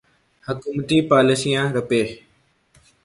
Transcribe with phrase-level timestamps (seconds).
[0.47, 2.01] حکومتی پالیسیاں روپے